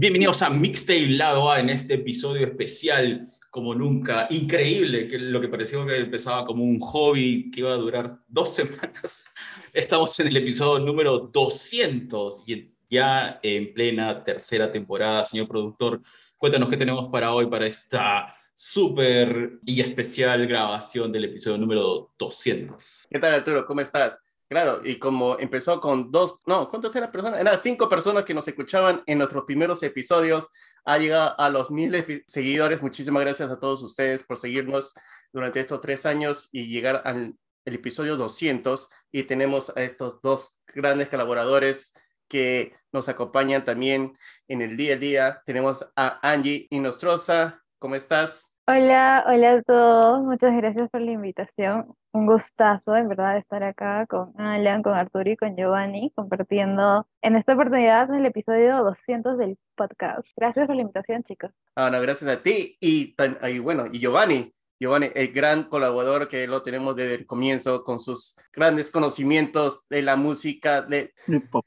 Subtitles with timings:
[0.00, 4.28] Bienvenidos a Mixtape Lado A en este episodio especial como nunca.
[4.30, 8.54] Increíble que lo que pareció que empezaba como un hobby que iba a durar dos
[8.54, 9.24] semanas.
[9.72, 15.24] Estamos en el episodio número 200 y ya en plena tercera temporada.
[15.24, 16.00] Señor productor,
[16.36, 23.08] cuéntanos qué tenemos para hoy, para esta súper y especial grabación del episodio número 200.
[23.10, 23.66] ¿Qué tal Arturo?
[23.66, 24.20] ¿Cómo estás?
[24.48, 27.38] Claro, y como empezó con dos, no, ¿cuántas eran personas?
[27.38, 30.48] Eran cinco personas que nos escuchaban en nuestros primeros episodios.
[30.86, 32.80] Ha llegado a los mil seguidores.
[32.80, 34.94] Muchísimas gracias a todos ustedes por seguirnos
[35.34, 38.88] durante estos tres años y llegar al episodio 200.
[39.12, 41.92] Y tenemos a estos dos grandes colaboradores
[42.26, 44.14] que nos acompañan también
[44.48, 45.42] en el día a día.
[45.44, 47.62] Tenemos a Angie Inostroza.
[47.78, 48.47] ¿Cómo estás?
[48.70, 50.22] Hola, hola a todos.
[50.24, 51.86] Muchas gracias por la invitación.
[52.12, 57.36] Un gustazo, en verdad, estar acá con Alan, con Arturo y con Giovanni, compartiendo en
[57.36, 60.28] esta oportunidad el episodio 200 del podcast.
[60.36, 61.50] Gracias por la invitación, chicos.
[61.76, 62.76] Ah, no, gracias a ti.
[62.78, 67.82] Y, y bueno, y Giovanni, Giovanni, el gran colaborador que lo tenemos desde el comienzo
[67.84, 71.64] con sus grandes conocimientos de la música de Britpop.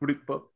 [0.00, 0.50] Britpop.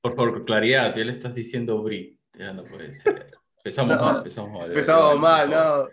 [0.00, 2.16] Por favor, claridad, ya le estás diciendo Brit.
[2.38, 3.43] Ya no puede ser.
[3.64, 4.68] Empezamos mal, empezamos mal.
[4.68, 5.88] Empezamos mal, no.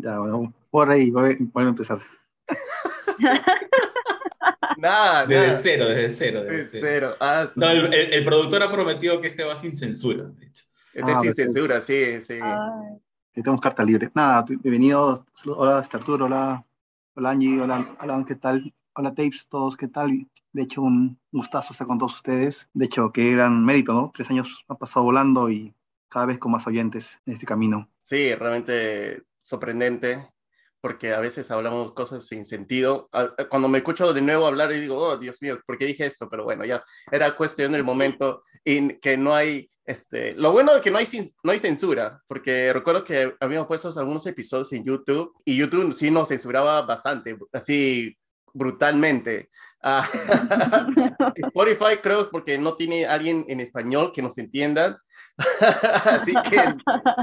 [0.00, 2.00] Ya, bueno, por ahí, voy, a empezar.
[4.76, 6.42] nada, desde cero, desde cero.
[6.42, 7.14] Desde, cero.
[7.20, 10.64] Ah, no, el, productor ha prometido que este va sin censura, de hecho.
[10.92, 12.40] Este ah, sin censura, sí, sí.
[13.32, 14.10] Que tenemos carta libre.
[14.12, 15.22] Nada, bienvenidos.
[15.46, 16.64] Hola, Arturo, hola,
[17.14, 18.74] hola Angie, hola Alan, ¿qué tal?
[18.94, 20.26] Hola Tapes, todos, ¿qué tal?
[20.52, 22.68] De hecho, un gustazo estar con todos ustedes.
[22.74, 24.10] De hecho, qué gran mérito, ¿no?
[24.12, 25.72] Tres años ha pasado volando y
[26.12, 27.90] cada vez con más oyentes en este camino.
[28.00, 30.28] Sí, realmente sorprendente,
[30.80, 33.08] porque a veces hablamos cosas sin sentido.
[33.48, 36.28] Cuando me escucho de nuevo hablar y digo, oh, Dios mío, ¿por qué dije esto?
[36.28, 40.82] Pero bueno, ya era cuestión del momento y que no hay, este, lo bueno es
[40.82, 41.06] que no hay,
[41.42, 46.10] no hay censura, porque recuerdo que habíamos puesto algunos episodios en YouTube y YouTube sí
[46.10, 48.16] nos censuraba bastante, así
[48.52, 49.48] brutalmente.
[49.82, 50.08] Ah,
[51.36, 55.02] Spotify creo porque no tiene alguien en español que nos entienda,
[56.04, 56.58] así que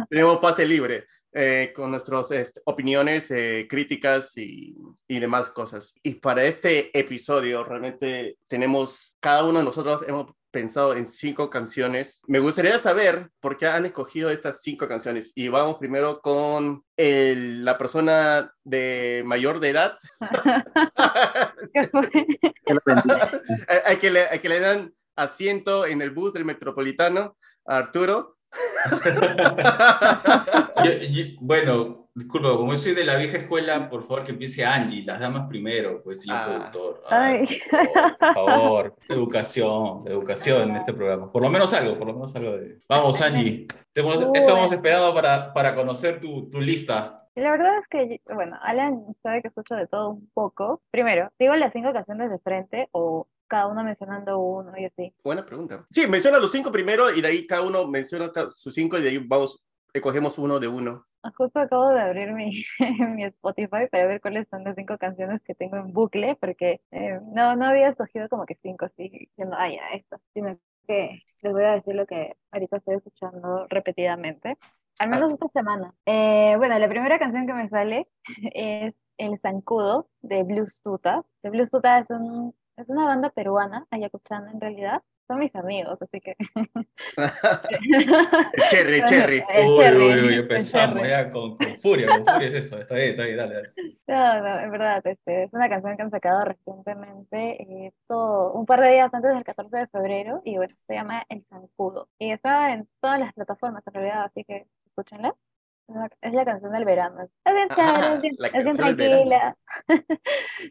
[0.09, 4.75] tenemos pase libre eh, con nuestras este, opiniones, eh, críticas y,
[5.07, 5.94] y, demás cosas.
[6.03, 12.22] Y para este episodio realmente tenemos, cada uno de nosotros hemos pensado en cinco canciones.
[12.28, 15.32] Me gustaría saber por qué han escogido estas cinco canciones.
[15.36, 19.98] Y vamos primero con la persona de mayor de edad.
[23.86, 27.36] hay, que le, hay que le dan asiento en el bus del metropolitano
[27.66, 28.38] a Arturo.
[31.40, 35.48] bueno, disculpa, como soy de la vieja escuela, por favor que empiece Angie, las damas
[35.48, 36.72] primero, pues señor ah.
[36.72, 37.04] productor.
[38.20, 41.32] por, favor, educación, educación en este programa.
[41.32, 42.80] Por lo menos algo, por lo menos algo de...
[42.88, 47.16] Vamos, Angie, estamos esperando para, para conocer tu, tu lista.
[47.36, 50.81] La verdad es que, bueno, Alan sabe que escucho de todo un poco.
[50.92, 55.14] Primero, digo las cinco canciones de frente o cada uno mencionando uno y así.
[55.24, 55.86] Buena pregunta.
[55.90, 59.10] Sí, menciona los cinco primero y de ahí cada uno menciona sus cinco y de
[59.10, 59.62] ahí vamos,
[59.94, 61.06] escogemos uno de uno.
[61.22, 62.64] Ah, justo acabo de abrir mi,
[63.16, 67.20] mi Spotify para ver cuáles son las cinco canciones que tengo en bucle, porque eh,
[67.34, 71.54] no, no había escogido como que cinco, así, diciendo, ah, ya, esto, sino que les
[71.54, 74.58] voy a decir lo que ahorita estoy escuchando repetidamente,
[75.00, 75.94] al menos esta semana.
[76.06, 78.08] Eh, bueno, la primera canción que me sale
[78.54, 81.24] es El Zancudo de Blues Tuta.
[81.44, 85.03] De Blues Tuta es un es una banda peruana, ayacuchana en realidad.
[85.28, 86.35] Son mis amigos, así que.
[88.72, 89.44] cherry, cherry.
[89.63, 92.79] Uy, uy, uy, empezamos ya con, con, furia, con furia es eso.
[92.79, 93.73] Está bien, está bien, dale, dale.
[94.07, 98.66] No, no, en verdad, este, es una canción que han sacado recientemente, eh, todo, un
[98.66, 102.09] par de días antes del 14 de febrero, y bueno, se llama El Zancudo.
[102.18, 105.36] Y está en todas las plataformas en realidad, así que escúchenla.
[106.21, 107.27] Es la canción del verano.
[107.45, 109.57] Es bien chévere, es bien tranquila.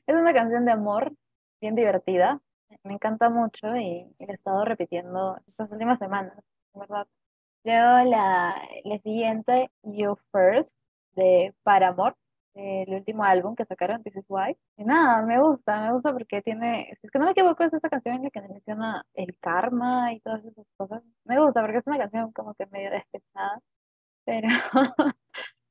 [0.07, 1.13] es una canción de amor,
[1.61, 2.41] bien divertida.
[2.85, 6.35] Me encanta mucho y, he estado repitiendo estas últimas semanas,
[6.75, 7.07] ¿verdad?
[7.65, 10.77] Luego la, la siguiente, You First,
[11.15, 12.17] de Paramore,
[12.55, 14.57] el último álbum que sacaron, This Is Why.
[14.77, 17.89] Y nada, me gusta, me gusta porque tiene, es que no me equivoco, es esta
[17.89, 21.03] canción en la que menciona el karma y todas esas cosas.
[21.25, 23.61] Me gusta porque es una canción como que medio despechada,
[24.25, 24.49] pero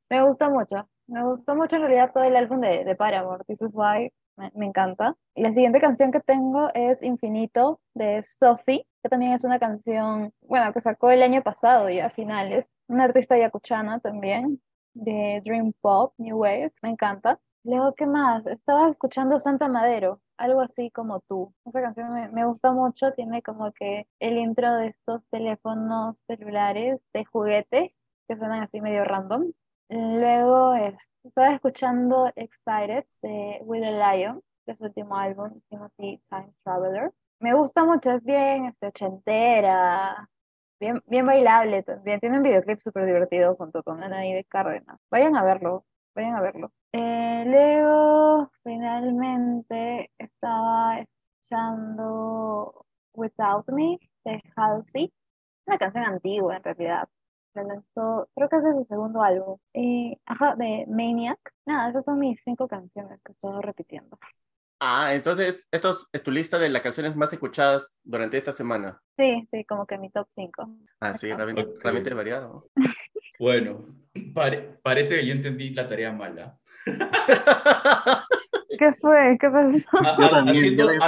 [0.10, 0.89] me gusta mucho.
[1.07, 4.66] Me gustó mucho en realidad todo el álbum de, de Paramore, This Is Why me,
[4.66, 5.16] encanta.
[5.36, 10.74] La siguiente canción que tengo es Infinito de Sophie, que también es una canción, bueno,
[10.74, 12.66] que sacó el año pasado ya a finales.
[12.88, 14.62] Una artista yacuchana también,
[14.94, 17.39] de Dream Pop, New Wave, me encanta.
[17.63, 18.45] Luego, ¿qué más?
[18.48, 21.54] Estaba escuchando Santa Madero, algo así como tú.
[21.66, 27.01] Esa canción me, me gusta mucho, tiene como que el intro de estos teléfonos celulares
[27.13, 27.94] de juguete
[28.28, 29.51] que suenan así medio random.
[29.89, 36.22] Luego es, estaba escuchando Excited de With a Lion, que es su último álbum, Timothy
[36.30, 37.12] Time Traveler.
[37.39, 40.30] Me gusta mucho, es bien este, ochentera,
[40.80, 42.19] bien, bien bailable también.
[42.19, 45.00] Tiene un videoclip súper divertido junto con de Cárdenas.
[45.10, 45.86] Vayan a verlo,
[46.16, 46.72] vayan a verlo.
[46.92, 55.13] Eh, luego, finalmente, estaba escuchando Without Me de Halsey,
[55.66, 57.07] una canción antigua en realidad.
[57.57, 59.57] Se lanzó, creo que es de su segundo álbum.
[59.74, 61.39] Eh, ajá, de Maniac.
[61.65, 64.19] Nada, esas son mis cinco canciones que estoy repitiendo.
[64.80, 69.01] Ah, entonces, esto es tu lista de las canciones más escuchadas durante esta semana.
[69.18, 70.69] Sí, sí, como que mi top 5.
[71.00, 72.69] Ah, sí, realmente, realmente variado.
[73.39, 73.86] Bueno,
[74.36, 76.60] pare- parece que yo entendí la tarea mala.
[78.78, 79.38] ¿Qué fue?
[79.39, 79.78] ¿Qué pasó?
[80.19, 81.00] Yo también, haciendo, yo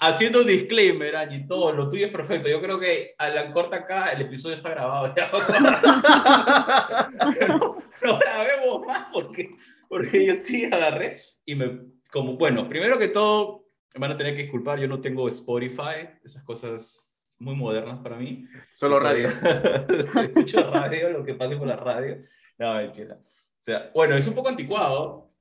[0.00, 2.48] haciendo un disclaimer, Angie, todo lo tuyo es perfecto.
[2.48, 5.14] Yo creo que a la corta acá el episodio está grabado.
[5.14, 5.30] ya.
[7.48, 9.50] no, no grabemos más porque,
[9.88, 11.80] porque yo sí agarré y me,
[12.10, 16.08] como, bueno, primero que todo, me van a tener que disculpar, yo no tengo Spotify,
[16.24, 18.46] esas cosas muy modernas para mí.
[18.74, 19.28] Solo radio.
[19.28, 22.22] Escucho radio, lo que pase por la radio.
[22.58, 23.18] No, mentira.
[23.66, 25.32] Sea, bueno, es un poco anticuado,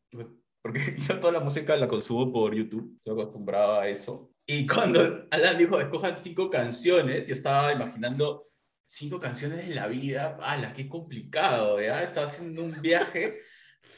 [0.64, 4.32] porque yo toda la música la consumo por YouTube, estoy acostumbrado a eso.
[4.48, 8.48] Y cuando Alan dijo, escojan cinco canciones, yo estaba imaginando
[8.88, 11.80] cinco canciones de la vida, ¡ala, qué complicado!
[11.80, 12.02] ¿ya?
[12.02, 13.42] Estaba haciendo un viaje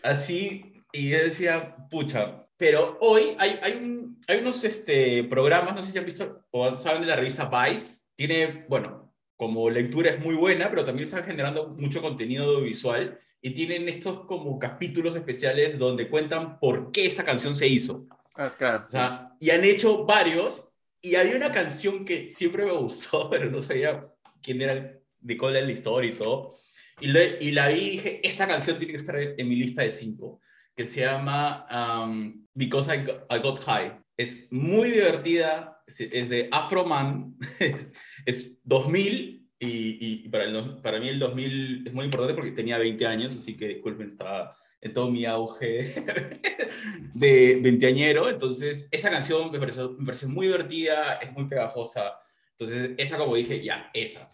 [0.04, 5.82] así y yo decía, pucha, pero hoy hay, hay, un- hay unos este, programas, no
[5.82, 10.20] sé si han visto o saben de la revista Vice, tiene, bueno, como lectura es
[10.20, 15.80] muy buena, pero también están generando mucho contenido audiovisual y tienen estos como capítulos especiales
[15.80, 18.06] donde cuentan por qué esa canción se hizo.
[18.36, 18.84] Ah, claro.
[18.86, 20.70] O sea, y han hecho varios,
[21.02, 24.06] y hay una canción que siempre me gustó, pero no sabía
[24.44, 26.56] quién era, de cuál era la historia y todo.
[27.00, 29.82] Y, le- y la vi y dije, esta canción tiene que estar en mi lista
[29.84, 30.42] de cinco,
[30.76, 31.66] que se llama
[32.04, 33.98] um, Because I Got, I Got High.
[34.18, 37.36] Es muy divertida, es, es de Afro Man,
[38.26, 42.78] es 2000, y, y para, el, para mí el 2000 es muy importante porque tenía
[42.78, 45.84] 20 años, así que disculpen, estaba en todo mi auge
[47.14, 48.30] de veinteañero.
[48.30, 52.20] Entonces, esa canción me pareció, me pareció muy divertida, es muy pegajosa.
[52.58, 54.30] Entonces, esa como dije, ya, esa.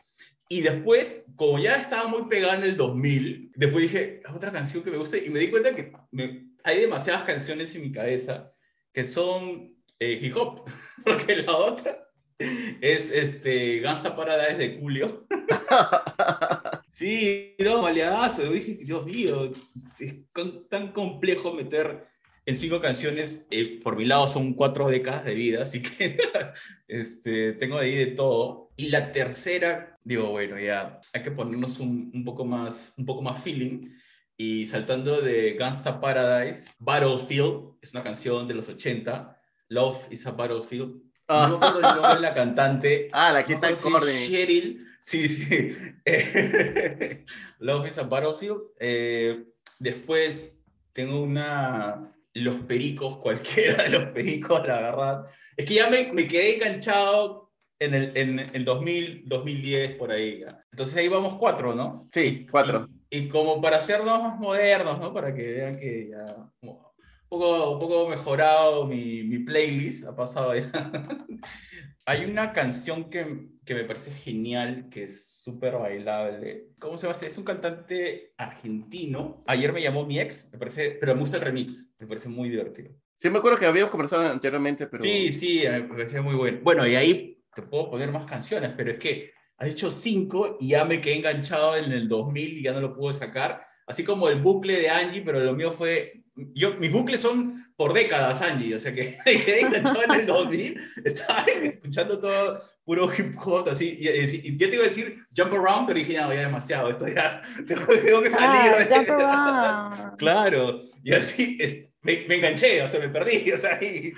[0.49, 4.91] Y después, como ya estaba muy pegada en el 2000, después dije, otra canción que
[4.91, 8.51] me gusta, y me di cuenta que me- hay demasiadas canciones en mi cabeza
[8.93, 10.65] que son eh, hip hop,
[11.05, 11.97] porque la otra
[12.81, 15.25] es este, Gangsta Paradise de Julio.
[16.89, 18.51] Sí, no, maleadazo.
[18.51, 19.51] Dije, Dios mío,
[19.99, 22.05] es con- tan complejo meter
[22.45, 23.47] en cinco canciones.
[23.49, 26.17] eh, por mi lado son cuatro décadas de vida, así que
[26.87, 28.69] este, tengo ahí de todo.
[28.77, 33.23] Y la tercera, digo, bueno, ya hay que ponernos un, un poco, más, un poco
[33.23, 33.89] más feeling.
[34.37, 39.35] Y saltando de Gangsta Paradise, Battlefield, es una canción de los 80.
[39.69, 41.01] Love is a Battlefield.
[41.49, 43.09] No me acuerdo el nombre de la cantante.
[43.13, 44.27] Ah, la que está corny.
[44.27, 44.87] Cheryl.
[45.01, 45.75] Sí, sí.
[46.05, 47.25] Eh,
[47.59, 48.61] Love is a Battlefield.
[48.79, 49.43] Eh,
[49.79, 50.57] después
[50.93, 52.09] tengo una.
[52.35, 55.25] Los pericos, cualquiera de los pericos, la verdad.
[55.55, 60.39] Es que ya me, me quedé enganchado en el, en el 2000, 2010, por ahí.
[60.39, 60.63] ya.
[60.71, 62.07] Entonces ahí vamos cuatro, ¿no?
[62.11, 62.87] Sí, cuatro.
[63.11, 65.13] Y, y como para hacernos más modernos, ¿no?
[65.13, 66.25] Para que vean que ya.
[67.39, 70.71] Poco, un poco mejorado mi, mi playlist, ha pasado ya.
[72.05, 76.67] Hay una canción que, que me parece genial, que es súper bailable.
[76.77, 77.17] ¿Cómo se llama?
[77.21, 79.43] Es un cantante argentino.
[79.47, 82.49] Ayer me llamó mi ex, me parece, pero me gusta el remix, me parece muy
[82.49, 82.91] divertido.
[83.15, 85.03] Sí, me acuerdo que habíamos conversado anteriormente, pero...
[85.03, 86.59] Sí, sí, me parecía muy bueno.
[86.61, 90.69] Bueno, y ahí te puedo poner más canciones, pero es que has hecho cinco y
[90.69, 93.65] ya me quedé enganchado en el 2000 y ya no lo puedo sacar.
[93.87, 96.22] Así como el bucle de Angie, pero lo mío fue...
[96.35, 100.79] Yo, mis bucles son por décadas, Angie, o sea que quedé enganchado en el 2000,
[101.05, 105.17] estaba escuchando todo puro hip hop, así, y, y- y ya te iba a decir
[105.35, 107.85] Jump Around, pero dije, no, ya demasiado, esto ya, tengo
[108.21, 108.71] que salir.
[108.71, 110.17] Ah, Jump Around.
[110.17, 111.57] Claro, y así
[112.03, 114.13] me, me enganché, o sea, me perdí, o sea, y-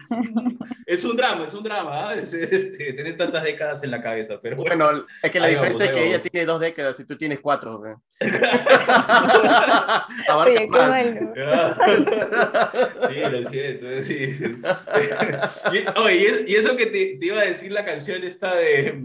[0.86, 2.16] es un drama, es un drama, ¿ah?
[2.16, 4.86] es, este, tener tantas décadas en la cabeza, pero bueno.
[4.86, 7.40] Bueno, es que la vamos, diferencia es que ella tiene dos décadas y tú tienes
[7.40, 7.80] cuatro.
[7.82, 8.00] Oye,
[10.28, 11.06] Abarca qué más.
[13.10, 14.38] Sí, lo siento, sí.
[15.74, 19.00] Y, oye, y eso que te, te iba a decir la canción esta de,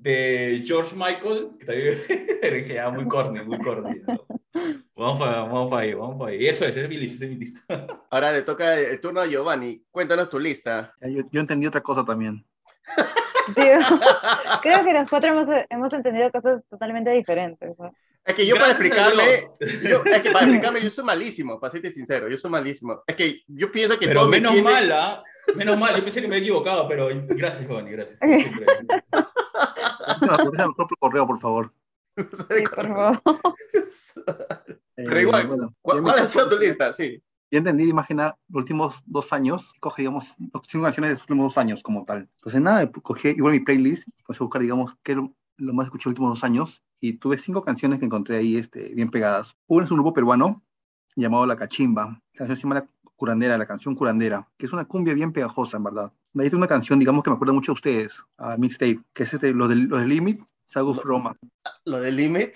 [0.00, 4.00] de George Michael, que también ah, muy corny, muy corny.
[4.06, 4.26] ¿no?
[4.96, 6.46] Vamos para, vamos para ahí, vamos para ahí.
[6.46, 7.86] Eso es, es mi lista, es mi lista.
[8.10, 9.82] Ahora le toca el turno a Giovanni.
[9.90, 10.94] Cuéntanos tu lista.
[11.00, 12.44] Ya, Yo, yo entendí otra cosa también.
[13.56, 13.78] Digo,
[14.62, 17.78] creo que los cuatro hemos, hemos entendido cosas totalmente diferentes.
[17.78, 17.92] ¿no?
[18.24, 19.48] Es que yo para Gracias a explicarme,
[19.80, 19.82] Dios.
[20.04, 23.02] yo, es que para explicarme, yo soy malísimo, para serte sincero, yo soy malísimo.
[23.06, 25.22] Es que yo pienso que Pero todo me menos tiene- mal, ¿ah?
[25.56, 28.18] Menos mal, yo pensé que me había equivocado, pero gracias, Giovanni, gracias.
[30.76, 31.72] por correo, por favor.
[32.20, 33.22] Sí, por favor.
[34.96, 36.92] Pero Eh, igual, bueno, ¿Cuál, cuál ha sido tu lista?
[36.92, 37.22] Sí.
[37.50, 40.26] Yo entendí, imagina, los últimos dos años, coge, digamos,
[40.68, 42.28] cinco canciones de los últimos dos años como tal.
[42.36, 45.16] Entonces, nada, cogí igual mi playlist y comencé a buscar, digamos, qué
[45.60, 48.94] lo, más escuché los últimos dos años y tuve cinco canciones que encontré ahí este,
[48.94, 49.56] bien pegadas.
[49.66, 50.62] Una es un grupo peruano
[51.16, 52.06] llamado La Cachimba.
[52.34, 55.76] La canción se llama La Curandera, la canción Curandera, que es una cumbia bien pegajosa,
[55.76, 56.12] en verdad.
[56.32, 59.22] De ahí tengo una canción, digamos, que me acuerda mucho a ustedes, a Mixtape, que
[59.24, 61.36] es este, los del los del Limit, Sagus Roma,
[61.84, 62.54] Lo del Limit.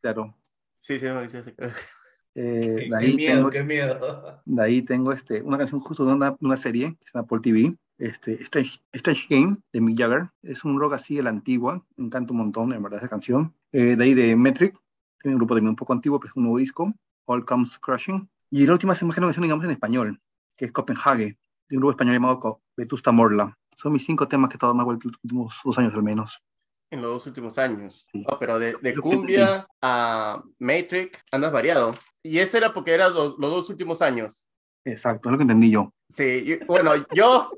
[0.00, 0.34] claro.
[0.80, 1.50] Sí, sí, sí, sí, sí.
[2.34, 4.42] Eh, Qué de ahí miedo, tengo- qué miedo.
[4.44, 7.40] De ahí tengo este, una canción justo de una, una serie que está en Apple
[7.40, 10.30] TV, este, Strange, Strange Game de Mick Jagger.
[10.42, 13.54] Es un rock así de la antigua, me encanta un montón, en verdad, esa canción.
[13.72, 14.74] Eh, de ahí de Metric,
[15.18, 16.92] que es un grupo también un poco antiguo, pero es un nuevo disco,
[17.26, 18.28] All Comes Crushing.
[18.50, 20.20] Y la última se me una canción, digamos, en español,
[20.56, 23.56] que es Copenhague, de un grupo español llamado Vetusta Morla.
[23.76, 26.40] Son mis cinco temas que he estado más vuelto los últimos dos años al menos.
[26.90, 28.06] En los dos últimos años.
[28.12, 28.24] Sí.
[28.28, 31.94] No, pero de, de que cumbia a Matrix andas variado.
[32.22, 34.46] Y eso era porque eran los, los dos últimos años.
[34.84, 35.92] Exacto, es lo que entendí yo.
[36.12, 37.50] Sí, yo- bueno, yo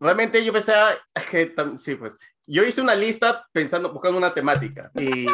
[0.00, 0.72] realmente yo pensé
[1.14, 2.12] es que sí, pues
[2.46, 5.26] yo hice una lista pensando, buscando una temática y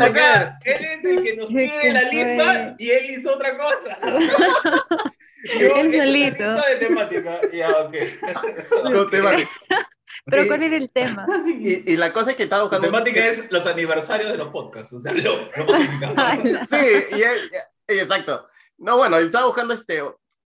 [0.00, 2.10] Acá, él es el que nos ¿Qué pide la fue?
[2.10, 3.98] lista y él hizo otra cosa.
[5.44, 6.52] Yo Él hecho una solito.
[6.54, 7.40] lista de temática.
[7.52, 7.94] Ya, ok.
[8.92, 9.50] con temática.
[10.26, 11.26] Pero ¿cuál era el tema?
[11.60, 14.48] Y, y la cosa es que estaba La buscando temática es los aniversarios de los
[14.48, 14.92] podcasts.
[14.92, 16.66] O sea, lo, lo.
[16.66, 18.46] Sí, y, y- exacto.
[18.82, 20.02] No, bueno, estaba buscando este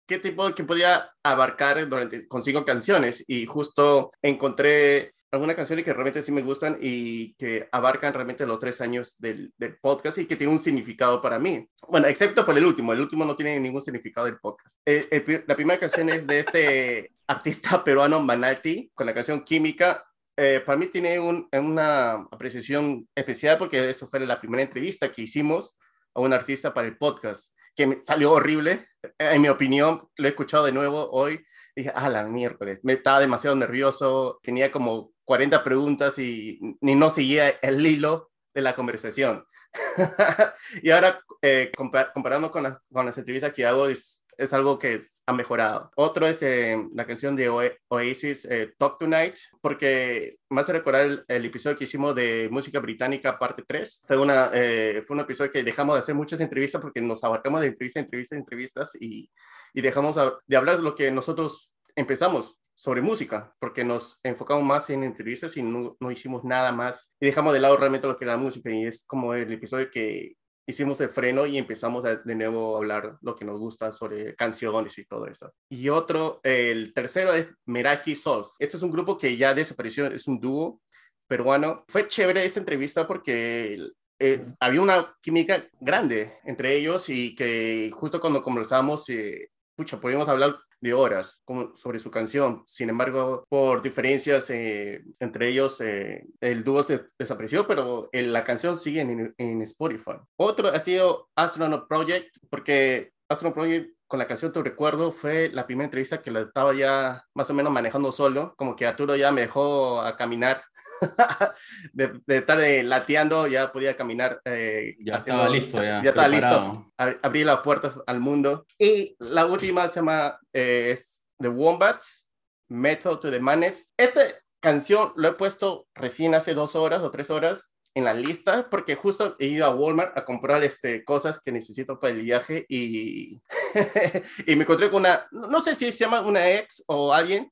[0.05, 5.91] qué tipo que podía abarcar durante, con cinco canciones y justo encontré algunas canciones que
[5.93, 10.25] realmente sí me gustan y que abarcan realmente los tres años del, del podcast y
[10.25, 11.67] que tienen un significado para mí.
[11.89, 12.93] Bueno, excepto por el último.
[12.93, 14.77] El último no tiene ningún significado del podcast.
[14.85, 19.43] El- el pri- la primera canción es de este artista peruano Manati con la canción
[19.43, 20.05] Química.
[20.37, 25.23] Eh, para mí tiene un- una apreciación especial porque eso fue la primera entrevista que
[25.23, 25.77] hicimos
[26.13, 28.87] a un artista para el podcast, que me salió horrible,
[29.19, 33.19] en mi opinión, lo he escuchado de nuevo hoy, dije, ah, la miércoles, me estaba
[33.19, 39.45] demasiado nervioso, tenía como 40 preguntas y ni no seguía el hilo de la conversación.
[40.81, 44.77] y ahora, eh, compa- comparando con, las- con las entrevistas que hago, es, es algo
[44.79, 45.91] que ha mejorado.
[45.95, 51.23] Otro es eh, la canción de Oa- Oasis, eh, Talk Tonight, porque me hace recordar
[51.27, 54.01] el, episodio que hicimos de música británica, parte 3.
[54.05, 57.61] Fue, una, eh, fue un episodio que dejamos de hacer muchas entrevistas porque nos abarcamos
[57.61, 59.29] de entrevista, entrevista, entrevistas y,
[59.73, 64.89] y dejamos a- de hablar lo que nosotros empezamos sobre música, porque nos enfocamos más
[64.89, 68.25] en entrevistas y no, no hicimos nada más y dejamos de lado realmente lo que
[68.25, 70.35] era la música y es como el episodio que
[70.67, 74.35] hicimos el freno y empezamos a- de nuevo a hablar lo que nos gusta sobre
[74.35, 75.53] canciones y todo eso.
[75.69, 78.49] Y otro, el tercero es Meraki Solf.
[78.59, 80.81] Este es un grupo que ya desapareció, es un dúo
[81.27, 81.85] peruano.
[81.87, 83.77] Fue chévere esa entrevista porque
[84.19, 90.27] eh, había una química grande entre ellos y que justo cuando conversamos, eh, pucha, podíamos
[90.29, 91.43] hablar de horas
[91.75, 92.63] sobre su canción.
[92.67, 98.43] Sin embargo, por diferencias eh, entre ellos, eh, el dúo se desapareció, pero eh, la
[98.43, 100.17] canción sigue en, en Spotify.
[100.37, 105.65] Otro ha sido Astronaut Project, porque Astronaut Project con la canción Tu Recuerdo fue la
[105.65, 109.31] primera entrevista que la estaba ya más o menos manejando solo, como que Arturo ya
[109.31, 110.63] me dejó a caminar,
[111.93, 114.39] de, de estar eh, lateando, ya podía caminar.
[114.45, 116.01] eh, Ya haciendo- estaba listo, ya.
[116.03, 116.91] ya estaba listo.
[116.97, 118.65] Ab- Abrí las puertas al mundo.
[118.77, 122.27] Y la última se llama eh, es The Wombats,
[122.69, 123.91] Method to the Madness.
[123.97, 124.21] Esta
[124.61, 128.95] canción lo he puesto recién hace dos horas o tres horas en la lista porque
[128.95, 133.41] justo he ido a Walmart a comprar este, cosas que necesito para el viaje y,
[134.45, 137.49] y me encontré con una, no sé si se llama una ex o alguien,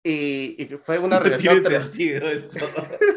[0.00, 1.60] y, y fue una No relación.
[1.60, 2.66] tiene sentido esto.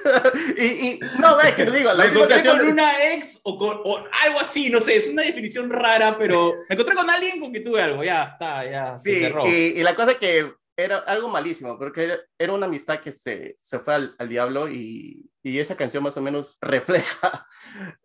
[0.58, 3.82] y, y no, es que te digo, la Me encontré con una ex o con
[3.84, 7.54] o algo así, no sé, es una definición rara, pero me encontré con alguien con
[7.54, 8.98] que tuve algo, ya está, ya.
[8.98, 9.48] se Sí, cerró.
[9.48, 10.52] y, y la cosa que
[10.84, 15.30] era algo malísimo, porque era, una amistad que se, se fue al, al diablo y,
[15.44, 17.48] y esa canción más o menos refleja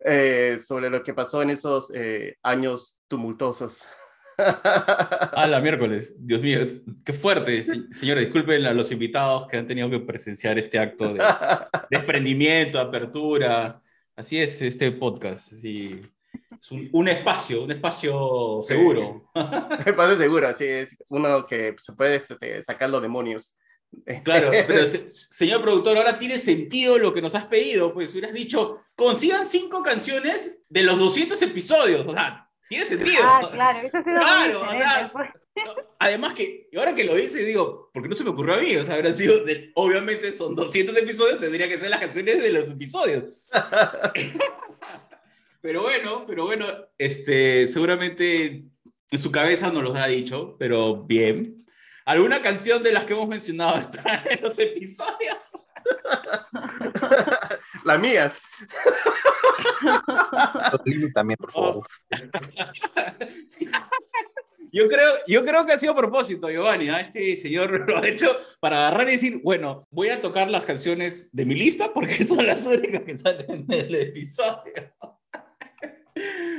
[0.03, 3.87] eh, sobre lo que pasó en esos eh, años tumultuosos.
[4.39, 6.59] Ah, la miércoles, Dios mío,
[7.03, 7.63] qué fuerte.
[7.63, 11.23] Se- Señores, disculpen a los invitados que han tenido que presenciar este acto de
[11.89, 13.81] desprendimiento, apertura.
[14.15, 15.53] Así es este podcast.
[15.53, 16.01] Sí.
[16.59, 19.29] Es un, un espacio, un espacio seguro.
[19.85, 20.95] Espacio seguro, así es.
[21.09, 23.55] Uno que se puede este, sacar los demonios.
[24.23, 28.33] Claro, pero se- señor productor, ahora tiene sentido lo que nos has pedido, pues hubieras
[28.33, 33.21] dicho, consigan cinco canciones de los 200 episodios, o sea, tiene sentido.
[33.23, 35.29] Ah, claro, eso ha sido muy Claro, o sea, pues.
[35.99, 38.57] Además que, y ahora que lo dice, digo, ¿por qué no se me ocurrió a
[38.59, 38.75] mí?
[38.75, 42.51] O sea, habrán sido, de- obviamente son 200 episodios, tendría que ser las canciones de
[42.51, 43.47] los episodios.
[45.67, 46.65] Pero bueno, pero bueno,
[46.97, 48.63] este, seguramente
[49.11, 51.57] en su cabeza no los ha dicho, pero bien.
[52.05, 55.37] ¿Alguna canción de las que hemos mencionado está en los episodios?
[57.83, 58.39] Las mías.
[61.13, 61.87] También, por favor.
[64.71, 66.87] Yo creo, yo creo que ha sido a propósito, Giovanni.
[66.87, 67.01] ¿ah?
[67.01, 71.29] Este señor lo ha hecho para agarrar y decir, bueno, voy a tocar las canciones
[71.33, 74.71] de mi lista porque son las únicas que salen en el episodio.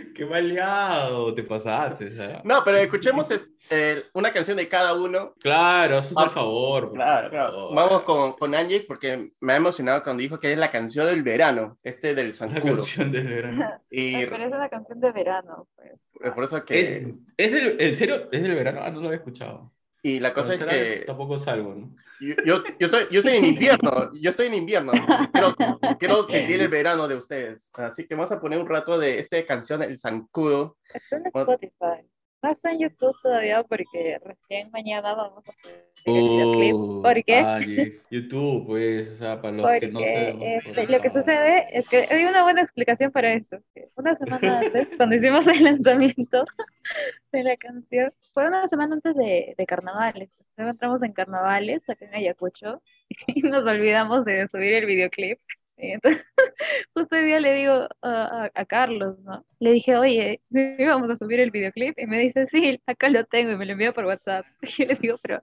[0.15, 2.11] Qué maleado te pasaste.
[2.17, 2.39] ¿sabes?
[2.45, 5.35] No, pero escuchemos es- eh, una canción de cada uno.
[5.41, 6.93] Claro, eso es por favor.
[6.93, 7.75] Claro, claro.
[7.75, 11.23] Vamos con, con Angie porque me ha emocionado cuando dijo que es la canción del
[11.23, 12.75] verano, este del La Zancudo.
[12.77, 13.65] canción del verano.
[13.91, 16.33] Y Ay, Pero es una canción de verano, pues.
[16.35, 17.13] por eso ¿Es, que...
[17.37, 18.29] es del, ¿En serio?
[18.33, 18.81] ¿Es del verano?
[18.83, 19.73] Ah, no lo había escuchado.
[20.03, 21.95] Y la cosa es que Tampoco salgo, ¿no?
[22.21, 24.93] yo, yo, yo soy, yo soy en invierno, yo estoy en invierno.
[25.33, 25.57] Quiero,
[25.99, 27.71] quiero sentir el verano de ustedes.
[27.75, 30.77] Así que vamos a poner un rato de esta canción, El Zancudo.
[30.93, 31.27] Está en.
[31.27, 32.09] Spotify.
[32.41, 36.75] No está en YouTube todavía porque recién mañana vamos a subir el videoclip.
[36.77, 37.37] Oh, ¿Por qué?
[37.39, 40.47] Angie, YouTube, pues, o sea, para los que no Porque sabemos.
[40.47, 43.59] este, lo que sucede es que hay una buena explicación para esto.
[43.97, 46.45] Una semana antes, cuando hicimos el lanzamiento
[47.33, 50.31] de la canción, fue una semana antes de, de carnavales.
[50.57, 52.83] Luego entramos en carnavales acá en Ayacucho
[53.27, 55.41] y nos olvidamos de subir el videoclip.
[55.79, 56.25] Entonces,
[56.95, 59.45] justo ese día le digo a, a- Carlos, ¿no?
[59.61, 63.53] Le dije, oye, íbamos a subir el videoclip y me dice, sí, acá lo tengo
[63.53, 64.45] y me lo envía por WhatsApp.
[64.63, 65.43] Y yo le digo, pero,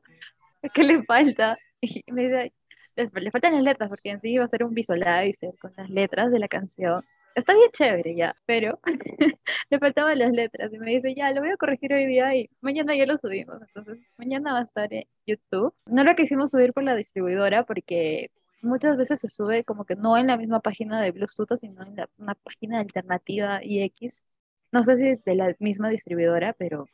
[0.73, 1.57] ¿qué le falta?
[1.81, 2.53] Y me dice, "Ay,
[2.95, 5.89] les- le faltan las letras porque en sí iba a ser un visualizer con las
[5.89, 7.01] letras de la canción.
[7.35, 8.79] Está bien chévere ya, pero
[9.69, 12.49] le faltaban las letras y me dice, ya, lo voy a corregir hoy día y
[12.61, 13.61] mañana ya lo subimos.
[13.61, 15.73] Entonces, mañana va a estar en YouTube.
[15.87, 18.29] No lo quisimos subir por la distribuidora porque
[18.65, 21.95] muchas veces se sube como que no en la misma página de Bluetooth, sino en
[21.95, 24.23] la- una página alternativa IX.
[24.71, 26.87] No sé si es de la misma distribuidora, pero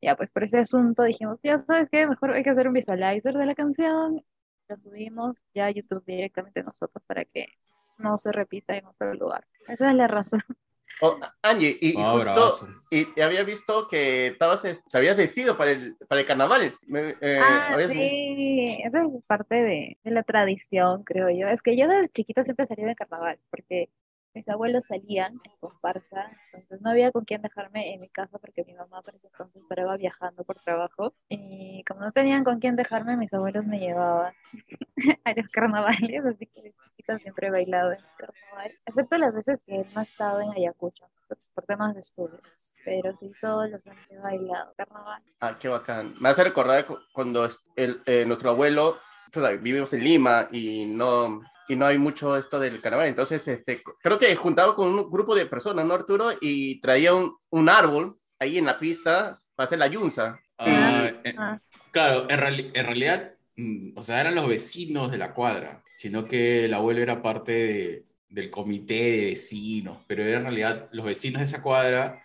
[0.00, 3.34] ya, pues por ese asunto dijimos, ya sabes qué, mejor hay que hacer un visualizer
[3.34, 4.24] de la canción
[4.70, 7.48] lo subimos ya a YouTube directamente nosotros para que
[7.98, 9.44] no se repita en otro lugar.
[9.68, 10.42] Esa es la razón.
[11.02, 15.16] Oh, Angie, y, y Ah, justo, y, y había visto que estabas, es- te habías
[15.16, 16.74] vestido para el, para el carnaval.
[16.86, 21.48] Me- eh, ah, habías- sí, esa es parte de, de la tradición, creo yo.
[21.48, 23.88] Es que yo desde chiquita siempre salía de carnaval, porque
[24.34, 28.64] mis abuelos salían en comparsa, entonces no había con quién dejarme en mi casa porque
[28.64, 32.76] mi mamá por ese entonces estaba viajando por trabajo y como no tenían con quién
[32.76, 34.34] dejarme, mis abuelos me llevaban
[35.24, 39.64] a los carnavales, así que de chiquita siempre he bailado en carnaval, excepto las veces
[39.64, 41.06] que no he estado en Ayacucho
[41.54, 45.22] por, temas de estudios, pero sí todos los años he bailado carnaval.
[45.40, 46.14] Ah, qué bacán.
[46.20, 48.96] Me hace recordar cu- cuando el, eh, nuestro abuelo,
[49.30, 53.08] tú sabes, vivimos en Lima y no, y no hay mucho esto del carnaval.
[53.08, 56.30] Entonces, este, creo que juntaba con un grupo de personas, ¿no, Arturo?
[56.40, 60.38] Y traía un, un árbol ahí en la pista para hacer la yunza.
[60.58, 61.60] Ah, Y- eh, Ah,
[61.92, 66.24] Claro, en, reali- en realidad, mm, o sea, eran los vecinos de la cuadra, sino
[66.24, 71.04] que el abuelo era parte de- del comité de vecinos, pero era en realidad los
[71.04, 72.22] vecinos de esa cuadra,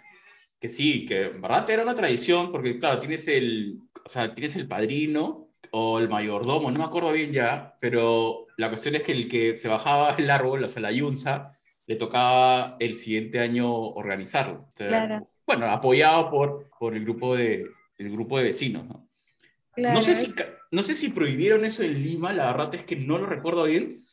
[0.59, 4.55] que sí, que en verdad era una tradición, porque claro, tienes el, o sea, tienes
[4.55, 9.11] el padrino o el mayordomo, no me acuerdo bien ya, pero la cuestión es que
[9.11, 13.71] el que se bajaba el árbol, o sea, la yunza, le tocaba el siguiente año
[13.71, 14.69] organizarlo.
[14.73, 15.27] O sea, Claro.
[15.45, 19.07] Bueno, apoyado por, por el, grupo de, el grupo de vecinos, ¿no?
[19.73, 20.33] claro, No sé, si,
[20.71, 24.03] no sé si prohibieron eso en Lima, la verdad es que no lo recuerdo bien,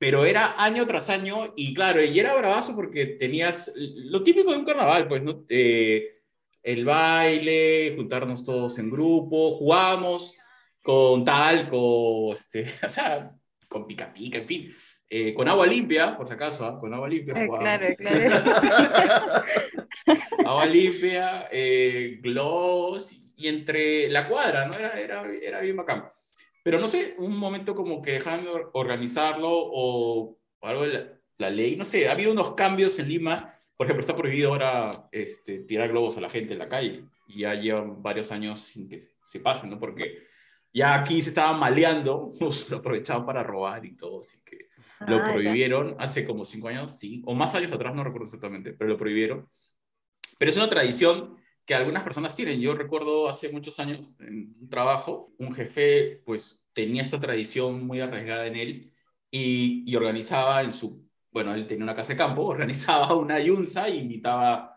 [0.00, 4.58] pero era año tras año y claro, y era bravazo porque tenías lo típico de
[4.58, 5.44] un carnaval, pues, ¿no?
[5.48, 6.22] Eh,
[6.62, 10.36] el baile, juntarnos todos en grupo, jugábamos
[10.82, 13.32] con talco, este, o sea,
[13.68, 14.74] con pica pica, en fin,
[15.08, 16.78] eh, con agua limpia, por si acaso, ¿ah?
[16.80, 17.34] con agua limpia.
[17.42, 19.44] Eh, claro, claro.
[20.46, 24.74] agua limpia, eh, gloss y entre la cuadra, ¿no?
[24.74, 26.04] Era, era, era bien bacán.
[26.62, 30.92] Pero no sé, un momento como que dejaban de or- organizarlo o, o algo de
[30.92, 34.50] la, la ley, no sé, ha habido unos cambios en Lima, por ejemplo, está prohibido
[34.50, 38.60] ahora este, tirar globos a la gente en la calle y ya llevan varios años
[38.60, 39.78] sin que se, se pasen, ¿no?
[39.80, 40.18] Porque
[40.72, 44.66] ya aquí se estaban maleando, se lo aprovechaban para robar y todo, así que
[45.04, 45.56] Lo Ah, ya.
[45.56, 48.96] prohibieron hace como cinco años, sí, o más años atrás, no recuerdo exactamente, pero lo
[48.98, 49.48] prohibieron.
[50.38, 52.60] Pero es una tradición que algunas personas tienen.
[52.60, 58.00] Yo recuerdo hace muchos años en un trabajo, un jefe pues tenía esta tradición muy
[58.00, 58.92] arraigada en él
[59.30, 63.88] y, y organizaba en su, bueno, él tenía una casa de campo, organizaba una yunza
[63.88, 64.71] e invitaba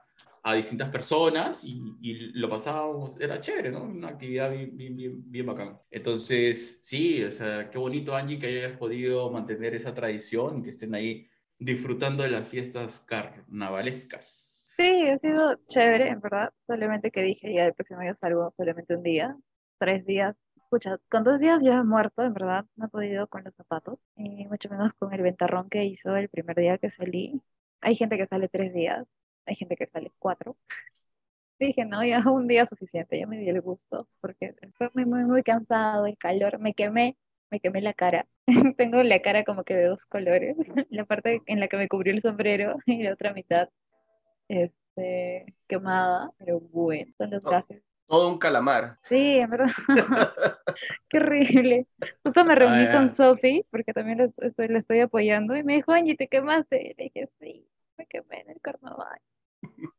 [0.47, 3.81] a distintas personas y, y lo pasábamos, era chévere, ¿no?
[3.81, 5.75] Una actividad bien, bien, bien, bien bacán.
[5.89, 10.93] Entonces, sí, o sea, qué bonito, Angie, que hayas podido mantener esa tradición, que estén
[10.93, 11.27] ahí
[11.57, 14.69] disfrutando de las fiestas carnavalescas.
[14.77, 16.53] Sí, ha sido chévere, en verdad.
[16.67, 19.35] Solamente que dije, ya el próximo año salgo solamente un día,
[19.79, 20.37] tres días.
[20.57, 22.65] Escucha, con dos días ya he muerto, en verdad.
[22.75, 26.29] No he podido con los zapatos, y mucho menos con el ventarrón que hizo el
[26.29, 27.41] primer día que salí.
[27.81, 29.07] Hay gente que sale tres días,
[29.45, 30.57] hay gente que sale cuatro.
[31.59, 35.23] Dije, no, ya un día suficiente, ya me di el gusto, porque fue muy, muy,
[35.23, 37.17] muy cansado, el calor, me quemé,
[37.49, 38.27] me quemé la cara.
[38.77, 40.57] Tengo la cara como que de dos colores,
[40.89, 43.69] la parte en la que me cubrió el sombrero y la otra mitad
[44.49, 47.81] este, quemada, pero bueno, son los gajes.
[48.07, 48.99] Todo un calamar.
[49.03, 49.67] Sí, en verdad.
[51.09, 51.87] Qué horrible.
[52.23, 53.07] Justo me reuní Ah, con.
[53.07, 56.81] Sophie, porque también les- estoy, estoy apoyando, y me dijo, Angie, ¿te quemaste?
[56.81, 59.19] Y le dije, sí, me quemé en el carnaval.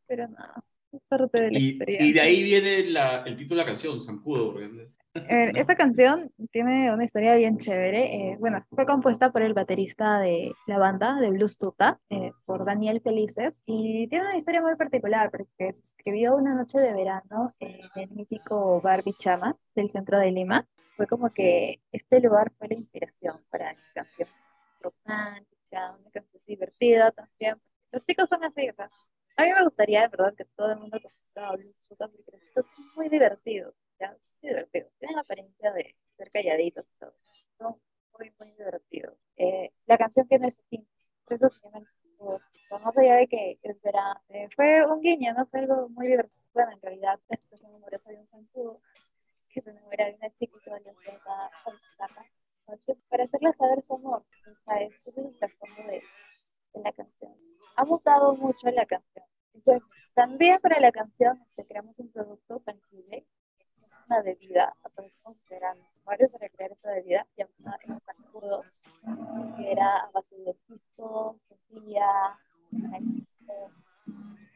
[0.07, 2.23] Pero nada, es parte de la Y, y experiencia.
[2.23, 6.31] de ahí viene la- el título de la canción, Zancudo, porque es- ver, esta canción
[6.53, 8.15] tiene una historia bien chévere.
[8.33, 12.65] eh, bueno, fue compuesta por el baterista de la banda, de Blues Tuta, eh, por
[12.65, 17.53] Daniel Felices, y tiene una historia muy particular porque se escribió una noche de verano
[17.59, 20.67] en el mítico bar Bichama del centro de Lima.
[20.93, 24.29] Fue como que este lugar fue la inspiración para mi canción
[24.81, 27.57] romántica, una canción divertida también.
[27.93, 28.91] Los chicos son así, ¿verdad?
[29.37, 33.09] A mí me gustaría, de verdad, que todo el mundo conozca a chicos son muy
[33.09, 33.75] divertidos.
[34.01, 34.17] ¿ya?
[34.43, 34.91] Muy divertidos.
[34.99, 37.15] Tienen apariencia de ser calladitos y todo.
[37.59, 37.77] Son
[38.19, 39.19] muy, muy divertidos.
[39.37, 40.91] Eh, la canción tiene ese timbre,
[41.25, 41.87] por eso se llama
[42.83, 45.47] Más allá de que es verano, eh, fue un guiño, ¿no?
[45.47, 46.45] Fue algo muy divertido.
[46.55, 48.81] Bueno, en realidad, la situación amorosa de un zancudo
[49.51, 54.25] que se enamora de una chiquita y los lleva a para hacerle saber su amor.
[54.65, 56.03] Sea, ese es el trasfondo de,
[56.77, 57.33] de la canción.
[57.77, 59.25] Ha mutado mucho la canción.
[59.55, 63.27] Entonces, también para la canción este, creamos un producto tangible
[64.09, 68.65] una bebida, aprovechamos que eran varios para crear esta bebida llamada el zancudo,
[69.57, 72.39] que era a base de pisco, cebolla,
[72.71, 73.25] maíz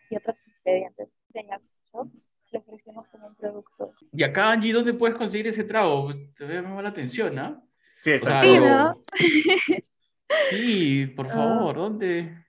[0.09, 1.09] y otros ingredientes.
[1.33, 1.61] Tengas
[1.93, 2.11] mucho,
[2.53, 3.93] lo ofrecemos como un producto.
[4.13, 6.13] Y acá, Angie, ¿dónde puedes conseguir ese trago?
[6.37, 7.63] Te me llama la atención, ¿ah?
[8.01, 8.43] Sí, O sea.
[8.43, 8.95] Sí, ¿no?
[10.51, 11.31] Sí, por Ah.
[11.31, 12.45] favor, ¿dónde?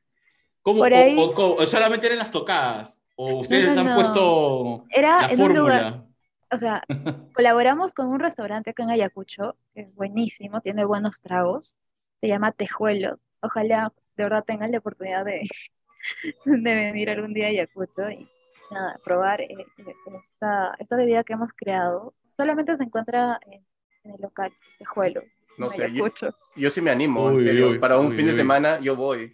[0.61, 3.01] ¿Cómo, Por o- ahí- o, solamente eran las tocadas?
[3.15, 3.95] ¿O ustedes no, han no.
[3.95, 6.07] puesto Era la en un lugar, fórmula?
[6.51, 6.83] o sea,
[7.35, 11.77] colaboramos con un restaurante acá en Ayacucho, que es buenísimo, tiene buenos tragos,
[12.19, 13.25] se llama Tejuelos.
[13.41, 15.41] Ojalá de verdad tengan la oportunidad de,
[16.45, 18.27] de venir algún día a Ayacucho y
[18.71, 22.13] nada, probar eh, eh, esta, esta bebida que hemos creado.
[22.37, 23.65] Solamente se encuentra en,
[24.03, 26.33] en el local Tejuelos, No sé, yo- Ayacucho.
[26.55, 27.69] Yo sí me animo, Uy, en serio.
[27.71, 29.31] uy, Para un uy, fin de semana, yo voy.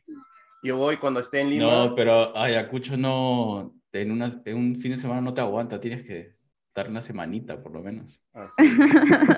[0.64, 1.88] Yo voy cuando esté en Lima.
[1.88, 6.06] No, pero Ayacucho no, en, una, en un fin de semana no te aguanta, tienes
[6.06, 6.36] que
[6.76, 8.22] dar una semanita por lo menos.
[8.34, 8.64] Ah, sí.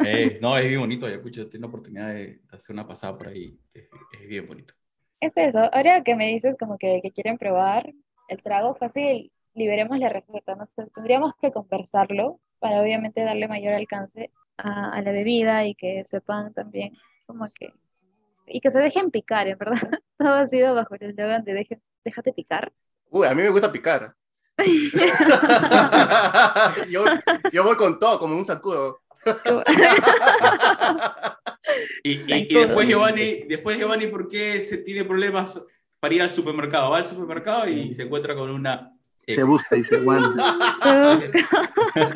[0.05, 3.57] Eh, no, es bien bonito Ayacucho, tengo la oportunidad de hacer una pasada por ahí,
[3.73, 3.87] es,
[4.19, 4.73] es bien bonito.
[5.21, 7.93] Es eso, ahora que me dices como que, que quieren probar
[8.29, 10.63] el trago fácil, liberemos la receta, ¿no?
[10.63, 16.03] Entonces, tendríamos que conversarlo para obviamente darle mayor alcance a, a la bebida y que
[16.05, 16.93] sepan también
[17.25, 17.73] como que,
[18.47, 19.75] y que se dejen picar, en verdad.
[20.17, 22.71] Todo ha sido bajo el eslogan de deje- déjate picar.
[23.09, 24.13] Uy, a mí me gusta picar.
[26.89, 27.05] yo,
[27.51, 28.99] yo voy con todo, como un sacudo.
[32.03, 35.61] Y, y- y después Giovanni, después Giovanni, ¿por qué se tiene problemas
[35.99, 36.89] para ir al supermercado?
[36.89, 38.91] Va al supermercado y se encuentra con una...
[39.35, 40.57] Se busca y se aguanta.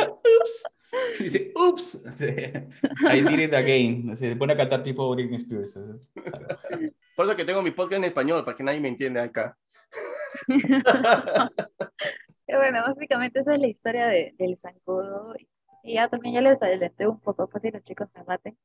[0.10, 0.64] ups.
[1.20, 2.04] Dice, ups.
[3.12, 4.16] I did it again.
[4.18, 5.78] Se pone a cantar tipo Britney Spears.
[7.16, 9.58] Por eso que tengo mi podcast en español, para que nadie me entienda acá.
[12.46, 15.34] Bueno, básicamente esa es la historia de- del zancudo.
[15.82, 18.58] Y ya también ya les adelanté un poco, pues si los chicos me maten.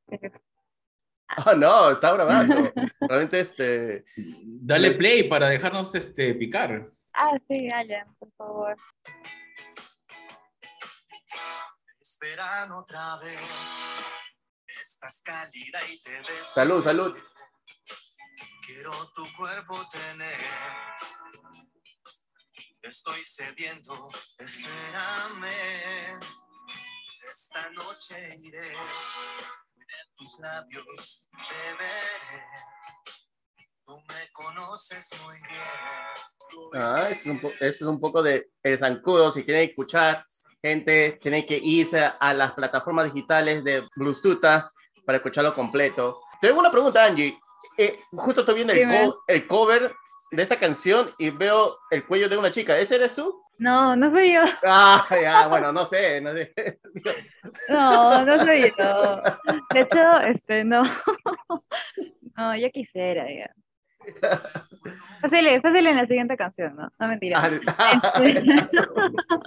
[1.27, 2.71] Ah, no, está bravazo.
[3.01, 4.03] Realmente, este.
[4.43, 6.91] Dale play para dejarnos este, picar.
[7.21, 8.77] Ah, sí, Alan, por favor.
[11.99, 13.41] Es verano otra vez.
[14.65, 16.47] Estás cálida y te ves.
[16.47, 17.13] Salud, salud.
[18.65, 20.39] Quiero tu cuerpo tener.
[22.83, 26.19] Estoy sediento, espérame.
[27.25, 28.69] Esta noche iré.
[28.69, 31.99] De tus labios beberé.
[34.33, 36.83] Conoces muy bien.
[36.83, 39.31] Ah, es un, po- eso es un poco de el zancudo.
[39.31, 40.23] Si quieren escuchar,
[40.61, 44.39] gente, tienen que irse a las plataformas digitales de Bluetooth
[45.05, 46.21] para escucharlo completo.
[46.41, 47.37] Tengo una pregunta, Angie.
[47.77, 48.79] Eh, justo estoy viendo el,
[49.11, 49.93] co- el cover
[50.31, 52.77] de esta canción y veo el cuello de una chica.
[52.77, 53.43] ¿Ese eres tú?
[53.57, 54.41] No, no soy yo.
[54.65, 56.21] Ah, ya, bueno, no sé.
[56.21, 56.53] No sé.
[57.69, 59.21] No, no soy yo.
[59.73, 60.83] De hecho, este, no.
[62.37, 63.51] No, yo quisiera, ya.
[65.21, 66.91] Fácil, fácil en la siguiente canción, ¿no?
[66.97, 67.41] No mentira.
[67.77, 68.21] Ah,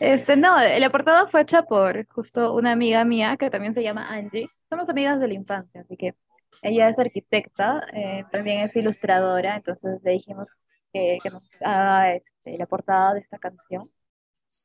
[0.00, 4.08] Este, no, la portada fue hecha por justo una amiga mía que también se llama
[4.08, 4.48] Angie.
[4.68, 6.14] Somos amigas de la infancia, así que
[6.62, 10.54] ella es arquitecta, eh, también es ilustradora, entonces le dijimos
[10.92, 13.90] que, que nos haga este, la portada de esta canción.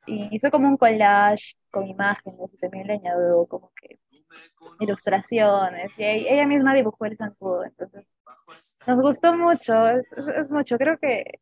[0.05, 3.99] Y hizo como un collage con imágenes y también le añadió como que
[4.79, 5.91] ilustraciones.
[5.97, 8.05] Y ella misma dibujó el zancudo, entonces
[8.87, 10.77] nos gustó mucho, es, es- mucho.
[10.77, 11.39] Creo que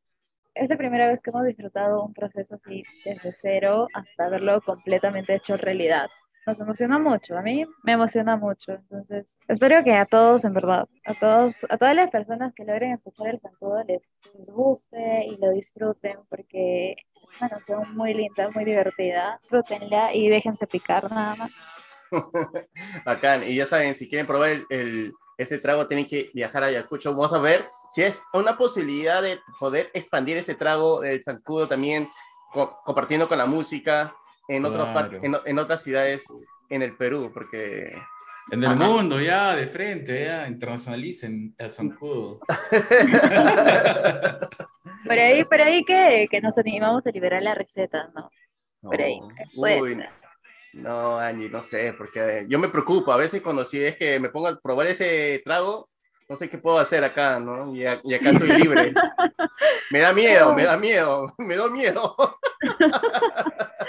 [0.55, 5.35] es la primera vez que hemos disfrutado un proceso así desde cero hasta verlo completamente
[5.35, 6.07] hecho realidad.
[6.45, 8.71] Nos emociona mucho, a mí me emociona mucho.
[8.73, 12.93] Entonces, espero que a todos, en verdad, a todos, a todas las personas que logren
[12.93, 18.49] escuchar el zancudo les, les guste y lo disfruten porque es una canción muy linda,
[18.55, 19.37] muy divertida.
[19.41, 21.51] Disfrútenla y déjense picar nada más.
[23.05, 23.43] Bacán.
[23.43, 27.11] Y ya saben, si quieren probar el, el- ese trago, tienen que viajar a Ayacucho.
[27.11, 32.07] Vamos a ver si es una posibilidad de poder expandir ese trago del zancudo también,
[32.53, 34.13] co- compartiendo con la música
[34.47, 35.23] en, otros par- Claro.
[35.25, 36.23] en, en otras ciudades
[36.69, 37.91] en el Perú, porque
[38.51, 38.83] En el Ajá.
[38.85, 42.39] mundo, ya, de frente, ya, internacionalicen el zancudo.
[45.05, 48.29] Por ahí, por ahí que, que nos animamos a liberar la receta, ¿no?
[48.81, 49.19] Por ahí.
[49.55, 50.03] puede Uy.
[50.73, 53.11] No, Angie, no sé, porque yo me preocupo.
[53.11, 55.87] A veces cuando si es que me pongo a probar ese trago,
[56.27, 57.73] no sé qué puedo hacer acá, ¿no?
[57.75, 58.93] Y, a- y acá estoy libre.
[59.91, 62.15] Me da miedo, me da miedo, me da miedo.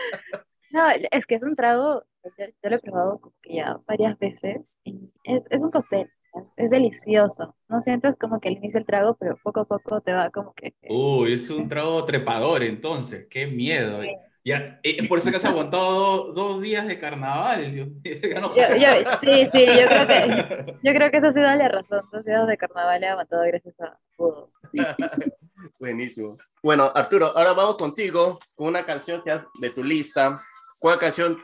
[0.71, 2.05] No, es que es un trago,
[2.38, 6.09] yo, yo lo he probado como que ya varias veces y es, es un cóctel,
[6.57, 7.57] es delicioso.
[7.69, 10.55] No sientes como que al inicio el trago, pero poco a poco te va como
[10.55, 10.75] que...
[10.88, 14.01] Uy, es un trago trepador entonces, qué miedo.
[14.44, 17.74] Ya, eh, por eso que has aguantado do- dos días de carnaval.
[18.03, 21.42] Ya no- Yo, yo- sí, sí, yo creo que, yo creo que esa ha sido
[21.55, 22.03] la razón.
[22.11, 24.50] Dos días de carnaval he aguantado gracias a Pudo.
[25.79, 26.29] Buenísimo.
[26.62, 30.40] Bueno, Arturo, ahora vamos contigo con una canción que has de tu lista.
[30.79, 31.38] ¿Cuál canción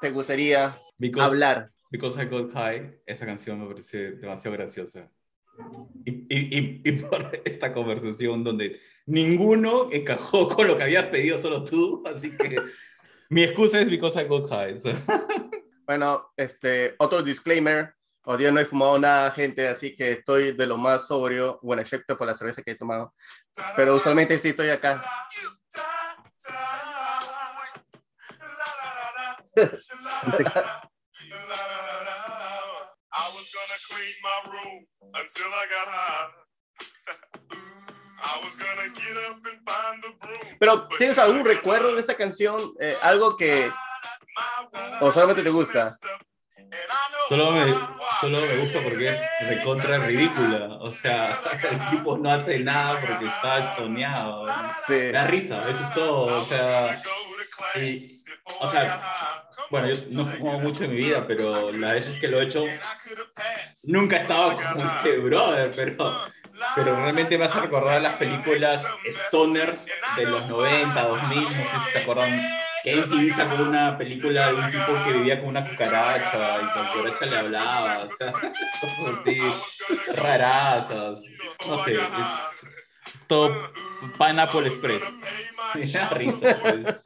[0.00, 1.70] te gustaría Because, hablar?
[1.90, 5.06] Because I Got High, esa canción me parece demasiado graciosa.
[6.04, 11.38] Y, y, y, y por esta conversación donde ninguno encajó con lo que habías pedido,
[11.38, 12.56] solo tú, así que
[13.28, 14.76] mi excusa es Because I Got High.
[15.86, 17.94] Bueno, este, otro disclaimer.
[18.24, 21.82] Hoy día no he fumado nada, gente, así que estoy de lo más sobrio, bueno,
[21.82, 23.14] excepto por la cerveza que he tomado.
[23.74, 25.02] Pero usualmente sí estoy acá.
[33.14, 36.28] I was gonna clean my room until I got high.
[38.24, 40.56] I was gonna get up and find the broom.
[40.58, 42.56] Pero, ¿tienes algún recuerdo de esta canción?
[42.80, 43.68] Eh, algo que...
[45.00, 45.90] ¿O solamente te gusta?
[47.28, 47.66] Solo me,
[48.20, 50.78] solo me gusta porque es recontra ridícula.
[50.80, 51.26] O sea,
[51.70, 54.46] el tipo no hace nada porque está estoneado.
[54.86, 55.10] Sí.
[55.12, 56.22] Da risa, eso es todo.
[56.24, 56.98] O sea,
[57.76, 57.96] y-
[58.60, 59.02] o sea,
[59.70, 62.44] bueno, yo no he fumado mucho en mi vida, pero las veces que lo he
[62.44, 62.64] hecho,
[63.84, 66.12] nunca he estado como este brother, pero,
[66.74, 68.82] pero realmente me hace recordar las películas
[69.28, 72.42] stoners de los 90, 2000, no sé si te acuerdan.
[72.84, 76.86] Que MTV sacó una película de un tipo que vivía con una cucaracha y con
[76.86, 78.32] cucaracha le hablaba, o sea,
[78.80, 79.40] cosas así,
[80.16, 81.20] rarazas,
[81.68, 82.00] no sé, es
[83.26, 83.72] todo
[84.18, 85.02] Pineapple Express.
[85.74, 86.08] Me risa,
[86.60, 87.04] pues.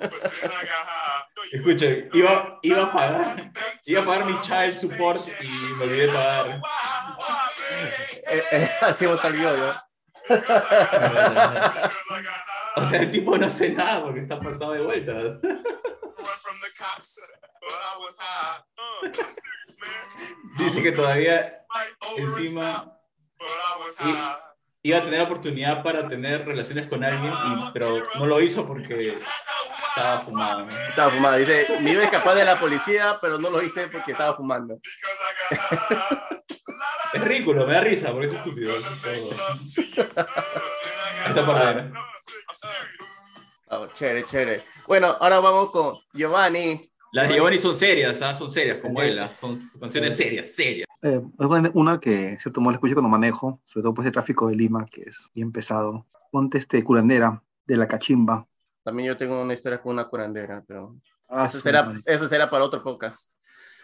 [1.52, 3.52] Escucha, iba, iba a pagar,
[3.84, 6.60] iba a pagar mi child support y me olvidé de pagar.
[8.30, 9.74] Eh, eh, así hemos salido, ¿no?
[12.76, 15.14] O sea, el tipo no hace nada porque está pasado de vuelta.
[20.58, 21.64] Dice que todavía
[22.16, 22.96] encima
[24.88, 28.96] iba a tener oportunidad para tener relaciones con alguien, y- pero no lo hizo porque
[29.88, 30.66] estaba fumado.
[30.88, 31.38] Estaba fumando.
[31.38, 34.78] Dice, me iba a escapar de la policía, pero no lo hice porque estaba fumando.
[37.12, 38.70] Es ridículo, me da risa porque es estúpido.
[43.68, 44.62] Ah, chévere, chévere.
[44.86, 46.80] Bueno, ahora vamos con Giovanni.
[47.12, 48.34] Las de Giovanni son serias, ¿ah?
[48.34, 49.30] son serias, como él, ¿ah?
[49.30, 50.86] son canciones serias, serias.
[51.06, 54.48] Eh, una- una que, cierto modo, la escucho cuando manejo, sobre todo pues el tráfico
[54.48, 56.04] de Lima, que es bien pesado.
[56.32, 58.46] Ponte este curandera de la cachimba.
[58.82, 60.96] También yo tengo una historia con una curandera, pero
[61.28, 62.00] Ah, eso, será, madre.
[62.06, 63.32] eso será para otro podcast.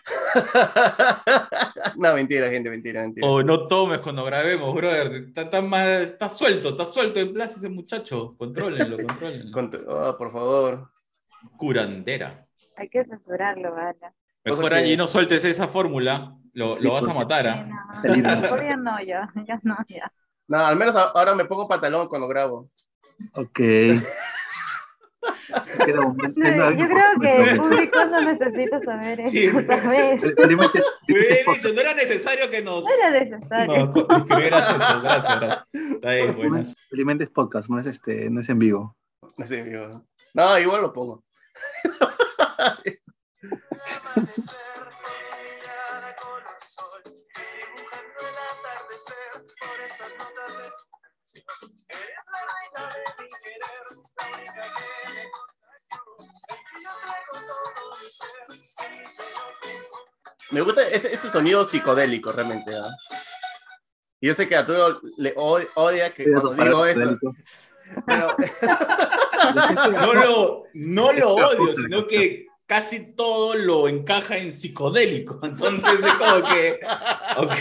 [1.96, 3.26] no, mentira, gente, mentira, mentira.
[3.26, 5.12] O no tomes cuando grabemos, brother.
[5.28, 8.34] Está, está mal- está suelto, está suelto en plaza ese muchacho.
[8.36, 9.50] Contrólenlo, contrólenlo.
[9.52, 10.90] Cont- oh, por favor.
[11.56, 12.46] Curandera.
[12.76, 13.96] Hay que censurarlo, ¿vale?
[14.44, 17.46] Mejor que- allí no sueltes esa fórmula, lo, Sí, lo vas a matar.
[17.46, 17.66] ¿ah?
[18.04, 20.12] no, no, ya, ya no, ya.
[20.48, 22.66] No, al menos ahora me pongo pantalón cuando grabo.
[23.34, 23.60] Ok.
[25.78, 29.46] Yo creo que el público no necesita saber eso, Sí.
[31.08, 32.84] dicho, no era necesario que nos.
[32.84, 33.86] No era necesario.
[33.86, 35.64] No, gracias, gracias, gracias.
[35.72, 36.74] Está bien, buenas.
[36.90, 38.96] felizmente es podcast, no es, este, no es en vivo.
[39.36, 40.04] No sé, digo.
[40.34, 41.22] No, igual lo pongo.
[43.42, 43.50] Me
[60.58, 62.74] no gusta ese, ese sonido psicodélico, realmente.
[62.76, 62.90] ¿ah?
[64.20, 67.18] Y Yo sé que a Arturo le od- odia que cuando digo eso,
[68.06, 68.36] pero
[69.92, 75.38] No lo, no lo odio, sino que casi todo lo encaja en psicodélico.
[75.42, 76.80] Entonces es como que.
[77.36, 77.52] Ok.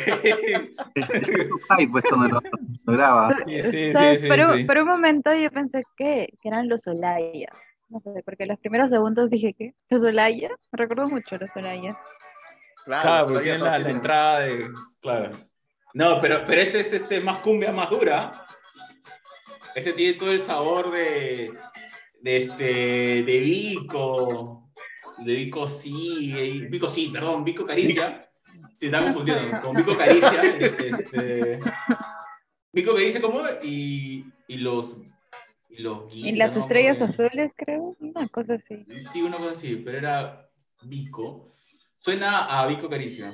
[0.96, 2.42] Es, es tu hype, pues, cuando lo,
[2.86, 3.36] lo graba.
[3.46, 4.22] Sí, sí, ¿Sabes?
[4.22, 4.64] sí, por, un- sí.
[4.64, 7.50] por un momento yo pensé que, que eran los Olaya.
[7.90, 10.48] No sé, porque los primeros segundos dije que los Olaya.
[10.72, 12.00] Me recuerdo mucho los Olaya.
[12.86, 14.70] claro, Claro, porque tiene son la, la de- entrada de.
[15.02, 15.32] Claro.
[15.94, 18.32] No, pero, pero este es este, más cumbia, más dura.
[19.76, 21.52] Este tiene todo el sabor de.
[22.22, 23.24] De este.
[23.24, 24.71] De Vico.
[25.20, 26.34] De Vico sí.
[26.38, 28.20] eh, Vico sí, perdón, Vico Caricia.
[28.78, 29.60] Se está confundiendo.
[29.60, 30.42] Con Vico Caricia.
[30.44, 31.60] Este,
[32.74, 33.42] Vico Caricia, ¿cómo?
[33.64, 34.98] Y, y los.
[35.70, 36.62] Y los Y guindas, las ¿no?
[36.64, 37.96] estrellas Porque- azules, creo.
[38.00, 38.86] Una cosa así.
[39.12, 40.50] Sí, una cosa así, pero era
[40.84, 41.54] Vico.
[41.96, 43.30] Suena a Vico Caricia.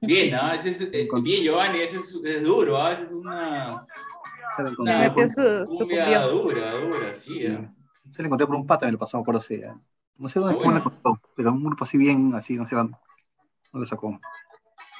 [0.00, 0.54] Bien, ¿ah?
[0.58, 2.92] Ese es, eh, bien, Giovanni, ese es, es duro, ¿ah?
[2.92, 3.80] Es una,
[4.56, 7.46] Se lo encontré, metió por, su, su cumbia dura, dura, sí.
[7.46, 7.72] ¿ah?
[8.10, 9.78] se lo encontré por un pata, me lo pasó, me acuerdo sí, ya.
[10.18, 10.78] No sé dónde Ah, lo bueno.
[10.78, 12.96] encontró, pero un grupo así bien, así, no sé dónde,
[13.72, 14.18] dónde lo sacó.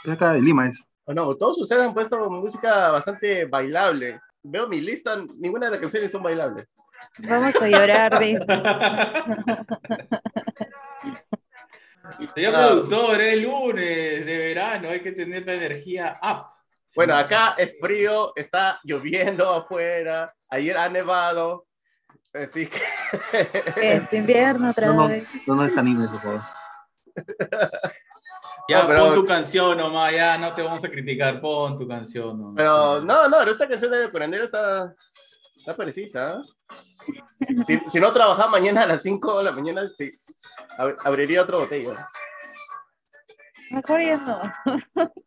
[0.05, 0.83] Es acá de Lima, es.
[1.05, 4.21] Oh, no, todos ustedes han puesto música bastante bailable.
[4.43, 6.67] Veo mi lista, ninguna de las canciones son bailables.
[7.29, 8.45] Vamos a llorar, dice.
[12.35, 12.67] Señor Ah.
[12.69, 16.47] productor, es lunes de verano, hay que tener la energía up.
[16.97, 21.67] Bueno, acá es frío, está lloviendo afuera, ayer ha nevado,
[22.35, 22.81] así que...
[23.77, 25.29] Es invierno otra No, no, vez.
[25.47, 26.41] no, no desanimes, por favor.
[28.69, 31.89] Ya, No, pero- pon tu canción nomás, ya no te vamos a criticar, pon tu
[31.89, 32.55] canción nomás.
[32.57, 34.93] Pero no, no, esta canción de Curandero está,
[35.57, 36.35] está precisa.
[36.35, 37.63] ¿eh?
[37.67, 40.11] Si, si no trabajaba mañana a las 5 de la mañana, sí,
[40.77, 41.91] ab- abriría otra botella.
[43.71, 44.41] Mejor ya no.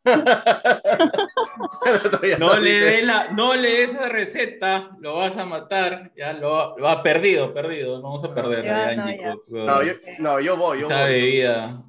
[2.60, 6.88] Le des la, no le des esa receta, lo vas a matar, ya lo, lo
[6.89, 9.36] ha perdido, perdido, no vamos a perder Ya, a no, ya.
[9.84, 11.10] yo, no, yo voy, yo esa voy.
[11.12, 11.84] bebida.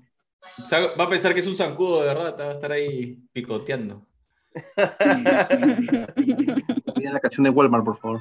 [0.59, 2.73] O sea, va a pensar que es un zancudo de verdad, te va a estar
[2.73, 4.07] ahí picoteando.
[6.95, 8.21] Piden la canción de Walmart, por favor.